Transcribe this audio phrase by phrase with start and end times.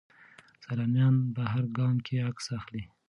[0.63, 2.83] سیلانیان په هر ګام کې عکس اخلي.